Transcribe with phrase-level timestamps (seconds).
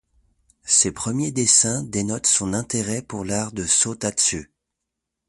[0.65, 4.47] Ses premiers dessins dénotent son intérêt pour l'art de Sōtatsu.